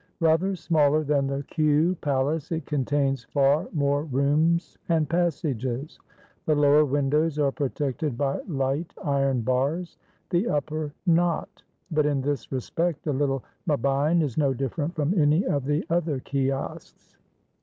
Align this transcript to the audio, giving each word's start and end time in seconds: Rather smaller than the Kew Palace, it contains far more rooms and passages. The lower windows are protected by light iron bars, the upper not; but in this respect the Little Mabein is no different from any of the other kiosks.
Rather 0.19 0.55
smaller 0.55 1.03
than 1.03 1.27
the 1.27 1.43
Kew 1.43 1.93
Palace, 2.01 2.51
it 2.51 2.65
contains 2.65 3.23
far 3.25 3.67
more 3.71 4.05
rooms 4.05 4.75
and 4.89 5.07
passages. 5.07 5.99
The 6.47 6.55
lower 6.55 6.83
windows 6.85 7.37
are 7.37 7.51
protected 7.51 8.17
by 8.17 8.41
light 8.47 8.95
iron 9.03 9.41
bars, 9.41 9.99
the 10.31 10.47
upper 10.49 10.91
not; 11.05 11.61
but 11.91 12.07
in 12.07 12.19
this 12.19 12.51
respect 12.51 13.03
the 13.03 13.13
Little 13.13 13.43
Mabein 13.67 14.23
is 14.23 14.39
no 14.39 14.55
different 14.55 14.95
from 14.95 15.13
any 15.21 15.45
of 15.45 15.65
the 15.65 15.85
other 15.91 16.19
kiosks. 16.19 17.17